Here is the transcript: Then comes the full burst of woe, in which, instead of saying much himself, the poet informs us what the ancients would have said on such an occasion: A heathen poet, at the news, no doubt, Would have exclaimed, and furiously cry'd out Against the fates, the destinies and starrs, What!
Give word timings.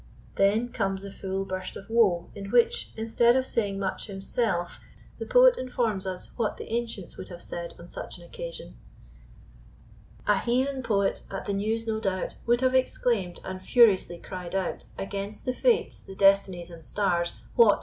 Then 0.35 0.69
comes 0.69 1.03
the 1.03 1.11
full 1.11 1.45
burst 1.45 1.77
of 1.77 1.87
woe, 1.87 2.31
in 2.33 2.49
which, 2.49 2.91
instead 2.97 3.35
of 3.35 3.45
saying 3.45 3.77
much 3.77 4.07
himself, 4.07 4.79
the 5.19 5.27
poet 5.27 5.59
informs 5.59 6.07
us 6.07 6.31
what 6.37 6.57
the 6.57 6.65
ancients 6.75 7.17
would 7.17 7.29
have 7.29 7.43
said 7.43 7.75
on 7.77 7.87
such 7.87 8.17
an 8.17 8.23
occasion: 8.23 8.77
A 10.25 10.39
heathen 10.39 10.81
poet, 10.81 11.21
at 11.29 11.45
the 11.45 11.53
news, 11.53 11.85
no 11.85 11.99
doubt, 11.99 12.33
Would 12.47 12.61
have 12.61 12.73
exclaimed, 12.73 13.41
and 13.43 13.61
furiously 13.61 14.17
cry'd 14.17 14.55
out 14.55 14.85
Against 14.97 15.45
the 15.45 15.53
fates, 15.53 15.99
the 15.99 16.15
destinies 16.15 16.71
and 16.71 16.83
starrs, 16.83 17.33
What! 17.55 17.79